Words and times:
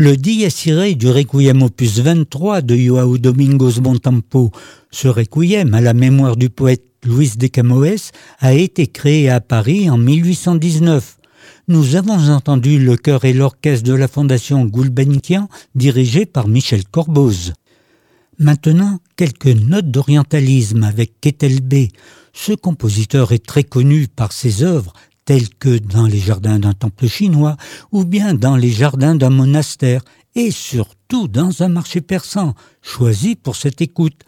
Le 0.00 0.16
Dies 0.16 0.46
du 0.94 1.08
Requiem 1.10 1.60
opus 1.60 1.98
23 1.98 2.60
de 2.60 2.76
Joao 2.76 3.18
Domingos 3.18 3.80
Bontempo, 3.80 4.52
ce 4.92 5.08
Requiem 5.08 5.74
à 5.74 5.80
la 5.80 5.92
mémoire 5.92 6.36
du 6.36 6.50
poète 6.50 6.84
Luis 7.04 7.32
de 7.36 7.48
Camões, 7.48 8.12
a 8.38 8.54
été 8.54 8.86
créé 8.86 9.28
à 9.28 9.40
Paris 9.40 9.90
en 9.90 9.98
1819. 9.98 11.18
Nous 11.66 11.96
avons 11.96 12.30
entendu 12.30 12.78
le 12.78 12.96
chœur 12.96 13.24
et 13.24 13.32
l'orchestre 13.32 13.88
de 13.88 13.92
la 13.92 14.06
Fondation 14.06 14.64
Gulbenkian 14.66 15.48
dirigé 15.74 16.26
par 16.26 16.46
Michel 16.46 16.86
Corboz. 16.86 17.54
Maintenant, 18.38 19.00
quelques 19.16 19.46
notes 19.46 19.90
d'orientalisme 19.90 20.84
avec 20.84 21.20
Ketelbe. 21.20 21.88
Ce 22.32 22.52
compositeur 22.52 23.32
est 23.32 23.44
très 23.44 23.64
connu 23.64 24.06
par 24.06 24.30
ses 24.30 24.62
œuvres 24.62 24.92
tels 25.28 25.50
que 25.50 25.76
dans 25.76 26.06
les 26.06 26.20
jardins 26.20 26.58
d'un 26.58 26.72
temple 26.72 27.06
chinois 27.06 27.58
ou 27.92 28.06
bien 28.06 28.32
dans 28.32 28.56
les 28.56 28.70
jardins 28.70 29.14
d'un 29.14 29.28
monastère, 29.28 30.00
et 30.34 30.50
surtout 30.50 31.28
dans 31.28 31.62
un 31.62 31.68
marché 31.68 32.00
persan, 32.00 32.54
choisi 32.80 33.36
pour 33.36 33.54
cette 33.54 33.82
écoute. 33.82 34.22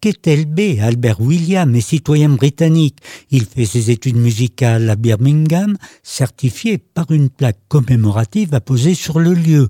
Ketelbe, 0.00 0.80
Albert 0.80 1.20
William 1.20 1.72
est 1.76 1.80
citoyen 1.80 2.30
britannique. 2.30 2.98
Il 3.30 3.44
fait 3.44 3.66
ses 3.66 3.92
études 3.92 4.16
musicales 4.16 4.90
à 4.90 4.96
Birmingham, 4.96 5.76
certifié 6.02 6.76
par 6.76 7.12
une 7.12 7.30
plaque 7.30 7.60
commémorative 7.68 8.52
apposée 8.52 8.94
sur 8.96 9.20
le 9.20 9.34
lieu. 9.34 9.68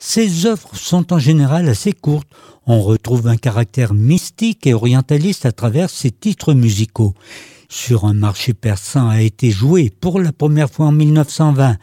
Ses 0.00 0.46
œuvres 0.46 0.74
sont 0.74 1.12
en 1.12 1.20
général 1.20 1.68
assez 1.68 1.92
courtes. 1.92 2.30
On 2.66 2.82
retrouve 2.82 3.28
un 3.28 3.36
caractère 3.36 3.94
mystique 3.94 4.66
et 4.66 4.74
orientaliste 4.74 5.46
à 5.46 5.52
travers 5.52 5.90
ses 5.90 6.10
titres 6.10 6.54
musicaux 6.54 7.14
sur 7.68 8.06
un 8.06 8.14
marché 8.14 8.54
persan 8.54 9.08
a 9.08 9.20
été 9.22 9.50
joué 9.50 9.90
pour 9.90 10.20
la 10.20 10.32
première 10.32 10.70
fois 10.70 10.86
en 10.86 10.92
1920. 10.92 11.76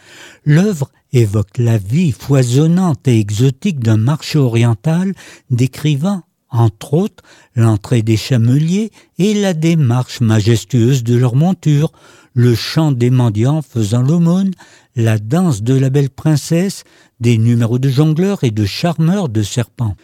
L'œuvre 0.45 0.92
évoque 1.14 1.58
la 1.58 1.77
vie 1.77 2.11
foisonnante 2.11 3.08
et 3.08 3.19
exotique 3.19 3.80
d'un 3.80 3.97
marché 3.97 4.39
oriental 4.39 5.14
décrivant, 5.50 6.23
entre 6.50 6.94
autres, 6.94 7.23
l'entrée 7.55 8.02
des 8.02 8.17
chameliers 8.17 8.92
et 9.17 9.33
la 9.33 9.53
démarche 9.53 10.22
majestueuse 10.22 11.03
de 11.03 11.16
leur 11.16 11.36
monture, 11.36 11.92
le 12.33 12.55
chant 12.55 12.92
des 12.92 13.09
mendiants 13.09 13.61
faisant 13.61 14.02
l'aumône, 14.02 14.52
la 14.95 15.20
danse 15.20 15.61
de 15.61 15.73
la 15.73 15.89
belle 15.89 16.09
princesse, 16.09 16.83
des 17.20 17.38
numéros 17.38 17.80
de 17.80 17.89
jongleurs 17.89 18.44
et 18.44 18.52
de 18.52 18.66
charmeurs 18.66 19.30
de 19.30 19.42
serpents. 19.42 19.95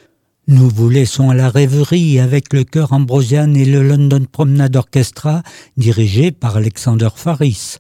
Nous 0.48 0.70
vous 0.70 0.90
laissons 0.90 1.30
à 1.30 1.36
la 1.36 1.50
rêverie 1.50 2.20
avec 2.20 2.52
le 2.52 2.64
chœur 2.64 2.94
ambrosian 2.94 3.54
et 3.54 3.66
le 3.66 3.84
London 3.84 4.26
Promenade 4.30 4.76
Orchestra 4.76 5.44
dirigé 5.78 6.32
par 6.32 6.58
Alexander 6.58 7.10
Faris. 7.16 7.78